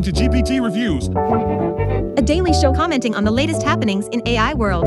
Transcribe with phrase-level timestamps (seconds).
[0.00, 1.08] listening to GPT Reviews,
[2.18, 4.86] a daily show commenting on the latest happenings in AI world.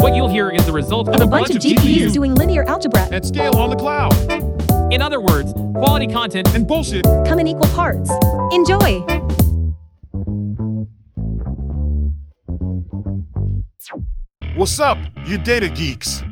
[0.00, 3.02] What you'll hear is the result of A bunch of GPUs doing linear algebra.
[3.12, 4.12] at scale on the cloud,
[4.92, 6.52] In other words, quality content.
[6.54, 7.04] and bullshit.
[7.26, 8.10] Come in equal parts.
[8.52, 9.04] Enjoy!
[14.56, 16.22] What's up, you data geeks?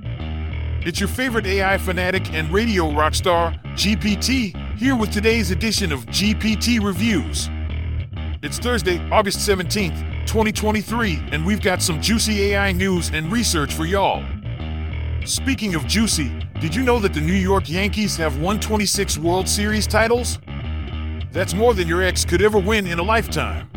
[0.83, 6.07] It's your favorite AI fanatic and radio rock star, GPT, here with today's edition of
[6.07, 7.51] GPT Reviews.
[8.43, 13.85] It's Thursday, August 17th, 2023, and we've got some juicy AI news and research for
[13.85, 14.25] y'all.
[15.27, 19.87] Speaking of juicy, did you know that the New York Yankees have 126 World Series
[19.87, 20.39] titles?
[21.31, 23.69] That's more than your ex could ever win in a lifetime.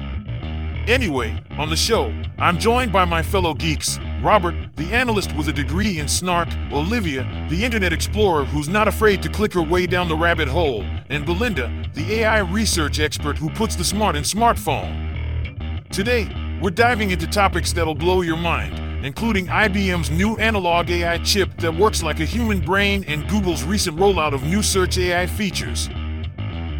[0.87, 5.53] Anyway, on the show, I'm joined by my fellow geeks Robert, the analyst with a
[5.53, 10.07] degree in snark, Olivia, the internet explorer who's not afraid to click her way down
[10.07, 15.89] the rabbit hole, and Belinda, the AI research expert who puts the smart in smartphone.
[15.89, 16.29] Today,
[16.61, 21.75] we're diving into topics that'll blow your mind, including IBM's new analog AI chip that
[21.75, 25.89] works like a human brain and Google's recent rollout of new search AI features.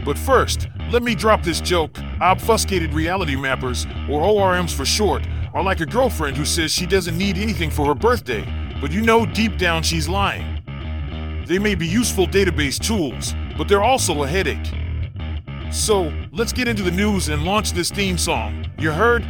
[0.06, 1.98] But first, let me drop this joke.
[2.22, 7.18] Obfuscated reality mappers, or ORMs for short, are like a girlfriend who says she doesn't
[7.18, 8.44] need anything for her birthday,
[8.82, 10.62] but you know deep down she's lying.
[11.46, 14.74] They may be useful database tools, but they're also a headache.
[15.72, 18.66] So, let's get into the news and launch this theme song.
[18.80, 19.24] You heard?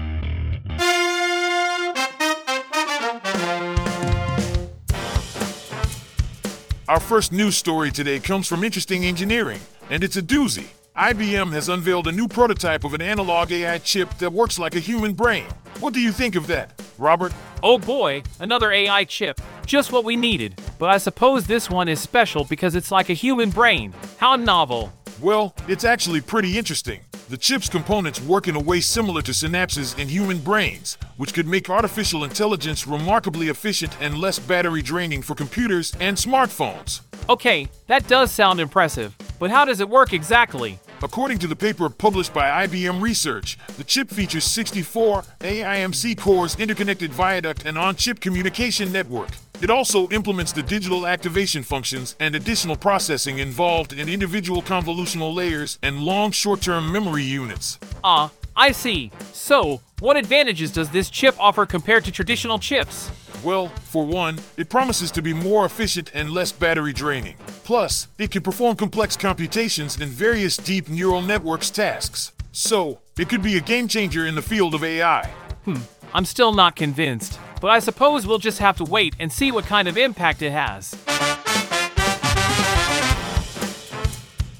[6.87, 10.67] Our first news story today comes from Interesting Engineering, and it's a doozy.
[10.95, 14.79] IBM has unveiled a new prototype of an analog AI chip that works like a
[14.79, 15.45] human brain.
[15.79, 17.33] What do you think of that, Robert?
[17.63, 19.41] Oh boy, another AI chip.
[19.65, 20.61] Just what we needed.
[20.77, 23.91] But I suppose this one is special because it's like a human brain.
[24.17, 24.93] How novel.
[25.19, 26.99] Well, it's actually pretty interesting.
[27.27, 31.47] The chip's components work in a way similar to synapses in human brains, which could
[31.47, 37.01] make artificial intelligence remarkably efficient and less battery draining for computers and smartphones.
[37.29, 39.15] Okay, that does sound impressive.
[39.39, 40.79] But how does it work exactly?
[41.03, 47.11] According to the paper published by IBM Research, the chip features 64 AIMC cores interconnected
[47.11, 49.27] viaduct and on chip communication network.
[49.61, 55.77] It also implements the digital activation functions and additional processing involved in individual convolutional layers
[55.83, 57.79] and long short term memory units.
[58.01, 59.11] Ah, I see.
[59.33, 63.11] So, what advantages does this chip offer compared to traditional chips?
[63.43, 67.35] Well, for one, it promises to be more efficient and less battery draining.
[67.65, 72.31] Plus, it can perform complex computations in various deep neural networks tasks.
[72.53, 75.25] So, it could be a game changer in the field of AI.
[75.65, 75.77] Hmm,
[76.13, 77.37] I'm still not convinced.
[77.59, 80.51] But I suppose we'll just have to wait and see what kind of impact it
[80.51, 80.95] has.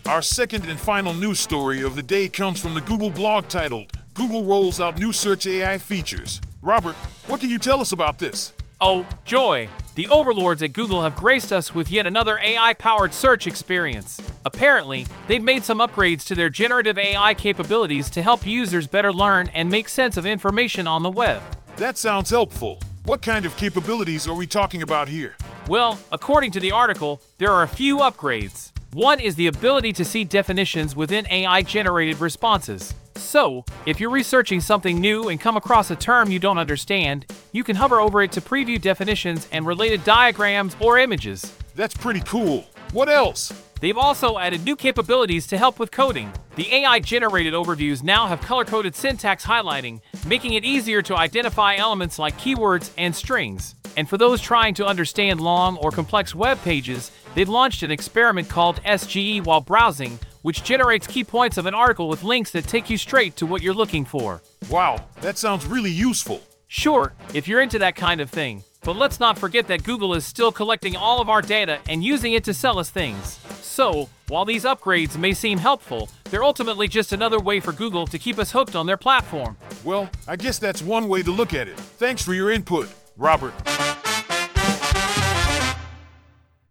[0.06, 3.94] Our second and final news story of the day comes from the Google blog titled
[4.14, 6.42] Google Rolls Out New Search AI Features.
[6.62, 6.96] Robert,
[7.28, 8.54] what can you tell us about this?
[8.86, 9.70] Oh, joy!
[9.96, 14.20] The overlords at Google have graced us with yet another AI powered search experience.
[14.44, 19.48] Apparently, they've made some upgrades to their generative AI capabilities to help users better learn
[19.54, 21.42] and make sense of information on the web.
[21.78, 22.82] That sounds helpful.
[23.06, 25.38] What kind of capabilities are we talking about here?
[25.70, 28.74] Well, according to the article, there are a few upgrades.
[28.92, 32.94] One is the ability to see definitions within AI generated responses.
[33.16, 37.64] So, if you're researching something new and come across a term you don't understand, you
[37.64, 41.56] can hover over it to preview definitions and related diagrams or images.
[41.76, 42.66] That's pretty cool.
[42.92, 43.52] What else?
[43.80, 46.32] They've also added new capabilities to help with coding.
[46.56, 51.76] The AI generated overviews now have color coded syntax highlighting, making it easier to identify
[51.76, 53.76] elements like keywords and strings.
[53.98, 58.48] And for those trying to understand long or complex web pages, they've launched an experiment
[58.48, 62.90] called SGE while browsing, which generates key points of an article with links that take
[62.90, 64.42] you straight to what you're looking for.
[64.70, 66.42] Wow, that sounds really useful.
[66.68, 68.64] Sure, if you're into that kind of thing.
[68.84, 72.34] But let's not forget that Google is still collecting all of our data and using
[72.34, 73.40] it to sell us things.
[73.62, 78.20] So, while these upgrades may seem helpful, they're ultimately just another way for Google to
[78.20, 79.56] keep us hooked on their platform.
[79.84, 81.78] Well, I guess that's one way to look at it.
[81.78, 83.54] Thanks for your input, Robert.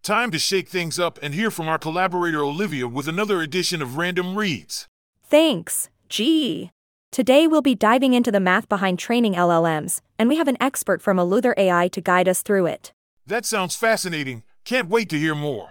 [0.03, 3.97] Time to shake things up and hear from our collaborator Olivia with another edition of
[3.97, 4.89] Random Reads.
[5.23, 6.73] Thanks, G.
[7.13, 11.01] Today we'll be diving into the math behind training LLMs, and we have an expert
[11.01, 12.93] from Eleuther AI to guide us through it.
[13.29, 14.43] That sounds fascinating.
[14.65, 15.71] Can't wait to hear more.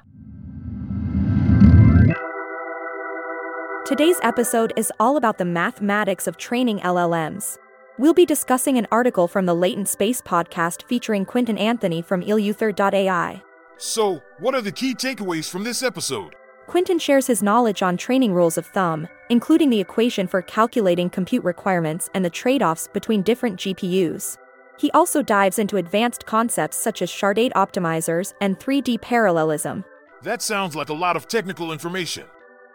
[3.85, 7.57] Today's episode is all about the mathematics of training LLMs.
[7.97, 13.43] We'll be discussing an article from the Latent Space podcast featuring Quentin Anthony from Eleuther.ai.
[13.81, 16.35] So, what are the key takeaways from this episode?
[16.67, 21.43] Quentin shares his knowledge on training rules of thumb, including the equation for calculating compute
[21.43, 24.37] requirements and the trade offs between different GPUs.
[24.77, 29.83] He also dives into advanced concepts such as sharded optimizers and 3D parallelism.
[30.21, 32.25] That sounds like a lot of technical information.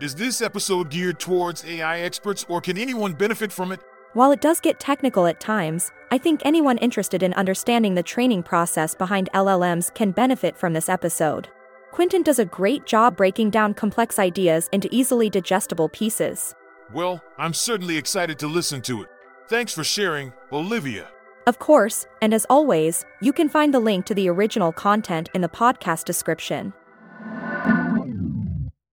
[0.01, 3.79] Is this episode geared towards AI experts or can anyone benefit from it?
[4.15, 8.45] While it does get technical at times, I think anyone interested in understanding the training
[8.45, 11.49] process behind LLMs can benefit from this episode.
[11.91, 16.55] Quentin does a great job breaking down complex ideas into easily digestible pieces.
[16.93, 19.09] Well, I'm certainly excited to listen to it.
[19.49, 21.09] Thanks for sharing, Olivia.
[21.49, 25.41] Of course, and as always, you can find the link to the original content in
[25.41, 26.73] the podcast description.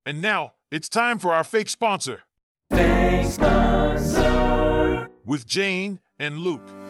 [0.05, 2.23] And now, it's time for our fake sponsor.
[5.25, 6.82] With Jane and Luke.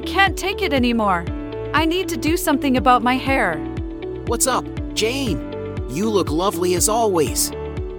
[0.00, 1.26] I can't take it anymore.
[1.74, 3.58] I need to do something about my hair.
[4.28, 4.64] What's up,
[4.94, 5.38] Jane?
[5.90, 7.52] You look lovely as always.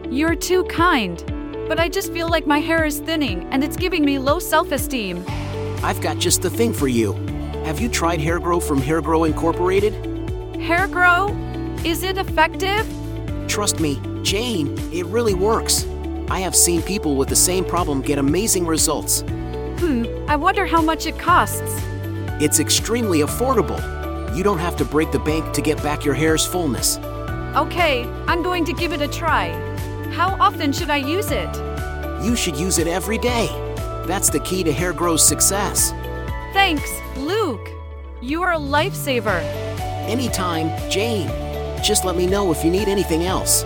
[0.10, 1.24] You're too kind.
[1.68, 4.72] But I just feel like my hair is thinning and it's giving me low self
[4.72, 5.24] esteem.
[5.84, 7.14] I've got just the thing for you.
[7.66, 9.94] Have you tried Hair Grow from Hair Grow Incorporated?
[10.56, 11.28] Hair grow?
[11.86, 12.88] Is it effective?
[13.48, 15.86] Trust me, Jane, it really works.
[16.32, 19.24] I have seen people with the same problem get amazing results.
[19.78, 21.91] Hmm, I wonder how much it costs.
[22.42, 23.80] It's extremely affordable.
[24.36, 26.98] You don't have to break the bank to get back your hair's fullness.
[27.56, 29.50] Okay, I'm going to give it a try.
[30.14, 31.56] How often should I use it?
[32.26, 33.46] You should use it every day.
[34.08, 35.92] That's the key to Hair Grow's success.
[36.52, 37.70] Thanks, Luke.
[38.22, 39.40] You are a lifesaver.
[40.10, 41.28] Anytime, Jane.
[41.84, 43.62] Just let me know if you need anything else.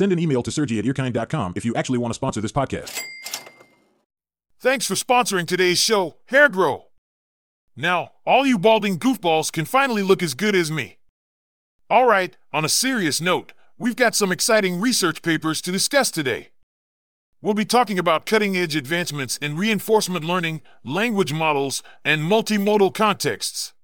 [0.00, 3.02] Send an email to Sergi at earkind.com if you actually want to sponsor this podcast.
[4.58, 6.86] Thanks for sponsoring today's show, Hair Grow.
[7.76, 10.96] Now, all you balding goofballs can finally look as good as me.
[11.90, 16.48] All right, on a serious note, we've got some exciting research papers to discuss today.
[17.42, 23.74] We'll be talking about cutting edge advancements in reinforcement learning, language models, and multimodal contexts.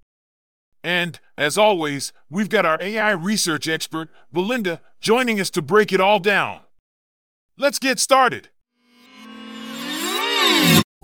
[0.83, 6.01] And, as always, we've got our AI research expert, Belinda, joining us to break it
[6.01, 6.61] all down.
[7.59, 8.49] Let's get started.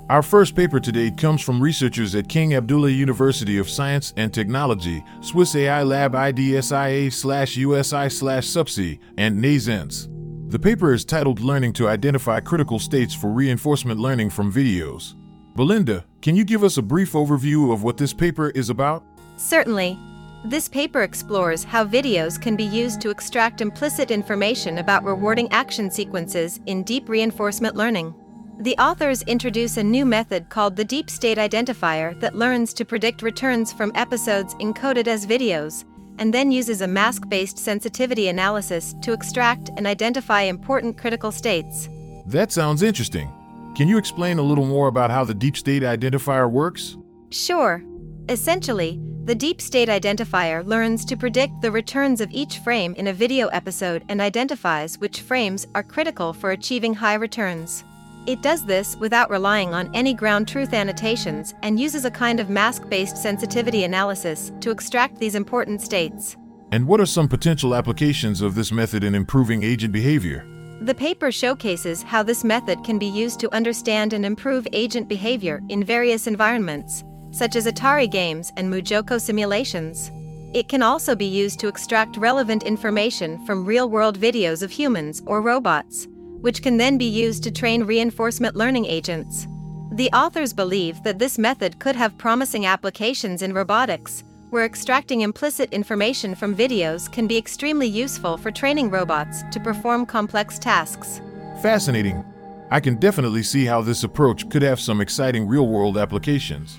[0.09, 5.03] Our first paper today comes from researchers at King Abdullah University of Science and Technology,
[5.23, 10.09] Swiss AI Lab IDSIA slash USI slash SUPSI, and NNAISENSE.
[10.51, 15.15] The paper is titled Learning to Identify Critical States for Reinforcement Learning from Videos.
[15.57, 19.03] Belinda, can you give us a brief overview of what this paper is about?
[19.43, 19.99] Certainly.
[20.45, 25.91] This paper explores how videos can be used to extract implicit information about rewarding action
[25.91, 28.15] sequences in deep reinforcement learning.
[28.61, 33.21] The authors introduce a new method called the Deep State Identifier that learns to predict
[33.21, 35.85] returns from episodes encoded as videos,
[36.19, 41.89] and then uses a mask based sensitivity analysis to extract and identify important critical states.
[42.27, 43.29] That sounds interesting.
[43.75, 46.97] Can you explain a little more about how the Deep State Identifier works?
[47.31, 47.83] Sure.
[48.29, 53.13] Essentially, the Deep State Identifier learns to predict the returns of each frame in a
[53.13, 57.85] video episode and identifies which frames are critical for achieving high returns.
[58.27, 62.51] It does this without relying on any ground truth annotations and uses a kind of
[62.51, 66.37] mask based sensitivity analysis to extract these important states.
[66.73, 70.45] And what are some potential applications of this method in improving agent behavior?
[70.81, 75.61] The paper showcases how this method can be used to understand and improve agent behavior
[75.69, 80.11] in various environments, such as Atari games and MuJoCo simulations.
[80.55, 85.23] It can also be used to extract relevant information from real world videos of humans
[85.27, 86.07] or robots
[86.43, 89.47] which can then be used to train reinforcement learning agents.
[89.93, 95.73] The authors believe that this method could have promising applications in robotics, where extracting implicit
[95.73, 101.21] information from videos can be extremely useful for training robots to perform complex tasks.
[101.63, 102.25] Fascinating.
[102.71, 106.77] I can definitely see how this approach could have some exciting real world applications.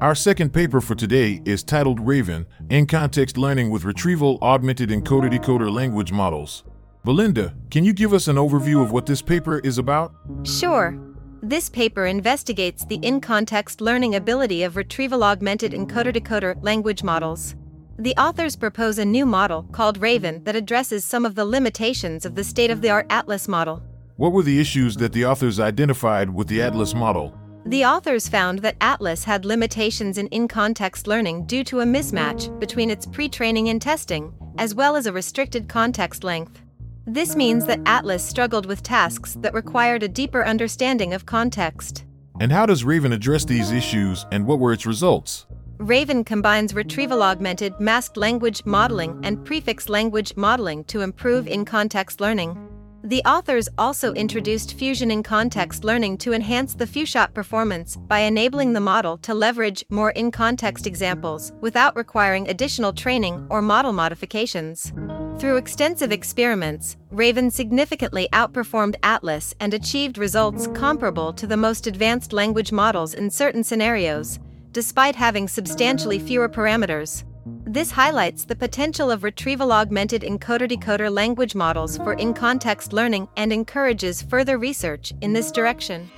[0.00, 5.30] Our second paper for today is titled Raven In Context Learning with Retrieval Augmented Encoder
[5.30, 6.64] Decoder Language Models.
[7.04, 10.14] Belinda, can you give us an overview of what this paper is about?
[10.44, 10.98] Sure.
[11.42, 17.54] This paper investigates the in context learning ability of retrieval augmented encoder decoder language models.
[17.98, 22.34] The authors propose a new model called Raven that addresses some of the limitations of
[22.34, 23.82] the state of the art Atlas model.
[24.16, 27.34] What were the issues that the authors identified with the Atlas model?
[27.66, 32.58] The authors found that Atlas had limitations in in context learning due to a mismatch
[32.58, 36.62] between its pre training and testing, as well as a restricted context length.
[37.06, 42.04] This means that Atlas struggled with tasks that required a deeper understanding of context.
[42.40, 45.46] And how does Raven address these issues and what were its results?
[45.78, 52.20] Raven combines retrieval augmented masked language modeling and prefix language modeling to improve in context
[52.20, 52.69] learning.
[53.02, 58.74] The authors also introduced Fusion in context learning to enhance the few-shot performance by enabling
[58.74, 64.92] the model to leverage more in context examples without requiring additional training or model modifications.
[65.38, 72.34] Through extensive experiments, Raven significantly outperformed Atlas and achieved results comparable to the most advanced
[72.34, 74.38] language models in certain scenarios,
[74.72, 77.24] despite having substantially fewer parameters.
[77.46, 83.28] This highlights the potential of retrieval augmented encoder decoder language models for in context learning
[83.36, 86.10] and encourages further research in this direction.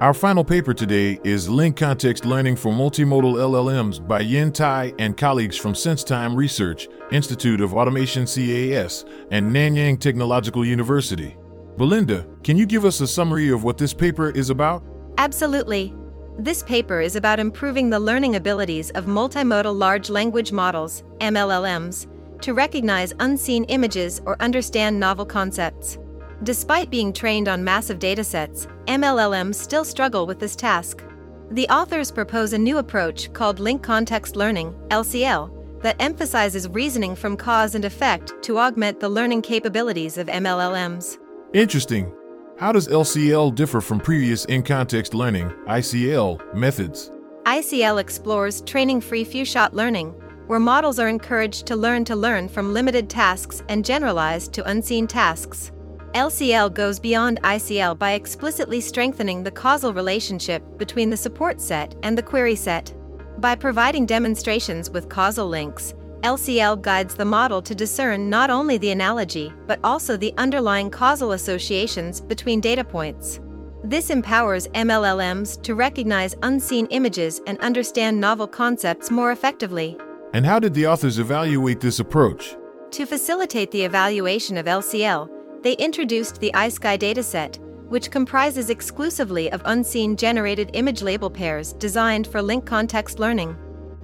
[0.00, 5.16] Our final paper today is Link Context Learning for Multimodal LLMs by Yan Tai and
[5.16, 11.36] colleagues from SenseTime Research, Institute of Automation CAS, and Nanyang Technological University.
[11.78, 14.84] Belinda, can you give us a summary of what this paper is about?
[15.16, 15.94] Absolutely.
[16.38, 22.08] This paper is about improving the learning abilities of multimodal large language models, MLLMs,
[22.40, 25.96] to recognize unseen images or understand novel concepts.
[26.42, 31.04] Despite being trained on massive datasets, MLLMs still struggle with this task.
[31.52, 37.36] The authors propose a new approach called Link Context Learning, LCL, that emphasizes reasoning from
[37.36, 41.18] cause and effect to augment the learning capabilities of MLLMs.
[41.52, 42.12] Interesting.
[42.56, 47.10] How does LCL differ from previous in context learning ICL methods?
[47.46, 50.10] ICL explores training free few shot learning,
[50.46, 55.08] where models are encouraged to learn to learn from limited tasks and generalize to unseen
[55.08, 55.72] tasks.
[56.14, 62.16] LCL goes beyond ICL by explicitly strengthening the causal relationship between the support set and
[62.16, 62.94] the query set.
[63.38, 65.92] By providing demonstrations with causal links,
[66.24, 71.32] LCL guides the model to discern not only the analogy but also the underlying causal
[71.32, 73.40] associations between data points.
[73.84, 79.98] This empowers MLLMs to recognize unseen images and understand novel concepts more effectively.
[80.32, 82.56] And how did the authors evaluate this approach?
[82.92, 85.28] To facilitate the evaluation of LCL,
[85.62, 87.58] they introduced the ISEKAI dataset,
[87.90, 93.54] which comprises exclusively of unseen generated image label pairs designed for link context learning.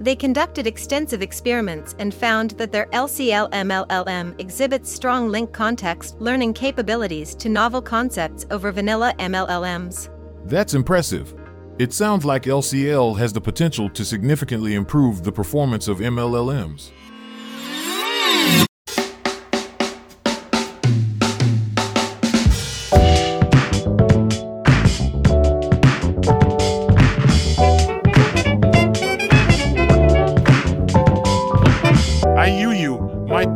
[0.01, 6.55] They conducted extensive experiments and found that their LCL MLLM exhibits strong link context learning
[6.55, 10.09] capabilities to novel concepts over vanilla MLLMs.
[10.45, 11.35] That's impressive.
[11.77, 16.89] It sounds like LCL has the potential to significantly improve the performance of MLLMs.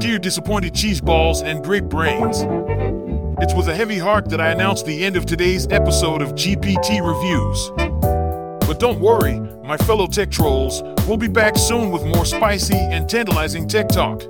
[0.05, 2.41] Dear disappointed cheese balls and great brains.
[3.41, 7.01] It's with a heavy heart that I announce the end of today's episode of GPT
[7.01, 7.71] Reviews.
[8.67, 13.09] But don't worry, my fellow tech trolls, we'll be back soon with more spicy and
[13.09, 14.21] tantalizing tech talk.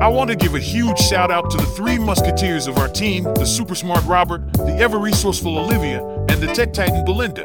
[0.00, 3.24] I want to give a huge shout out to the three musketeers of our team
[3.24, 7.44] the super smart Robert, the ever resourceful Olivia, and the tech titan Belinda.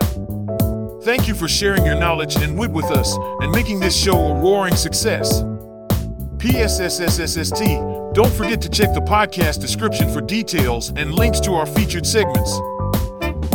[1.04, 4.40] Thank you for sharing your knowledge and wit with us and making this show a
[4.40, 5.44] roaring success.
[6.46, 12.06] PSSSSST, don't forget to check the podcast description for details and links to our featured
[12.06, 12.60] segments.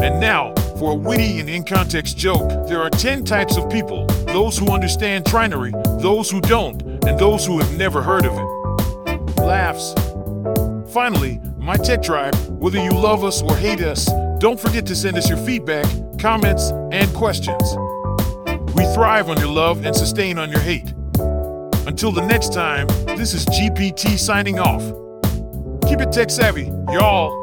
[0.02, 4.06] And now, for a witty and in context joke, there are 10 types of people
[4.26, 5.70] those who understand trinary,
[6.02, 9.40] those who don't, and those who have never heard of it.
[9.40, 9.94] Laughs.
[10.92, 15.16] Finally, my tech tribe, whether you love us or hate us, don't forget to send
[15.16, 15.86] us your feedback,
[16.18, 17.76] comments, and questions.
[18.74, 20.92] We thrive on your love and sustain on your hate.
[21.86, 24.82] Until the next time, this is GPT signing off.
[25.88, 27.39] Keep it tech savvy, y'all.